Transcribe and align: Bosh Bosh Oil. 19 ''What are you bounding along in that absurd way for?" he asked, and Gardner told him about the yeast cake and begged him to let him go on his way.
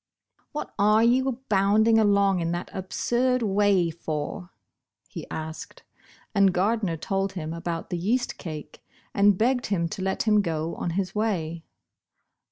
Bosh 0.51 0.51
Bosh 0.53 0.55
Oil. 0.55 0.73
19 0.79 0.79
''What 0.81 0.83
are 0.83 1.03
you 1.03 1.31
bounding 1.47 1.99
along 1.99 2.39
in 2.39 2.51
that 2.53 2.71
absurd 2.73 3.43
way 3.43 3.91
for?" 3.91 4.49
he 5.07 5.29
asked, 5.29 5.83
and 6.33 6.51
Gardner 6.51 6.97
told 6.97 7.33
him 7.33 7.53
about 7.53 7.91
the 7.91 7.99
yeast 7.99 8.39
cake 8.39 8.83
and 9.13 9.37
begged 9.37 9.67
him 9.67 9.87
to 9.89 10.01
let 10.01 10.23
him 10.23 10.41
go 10.41 10.73
on 10.73 10.89
his 10.97 11.13
way. 11.13 11.65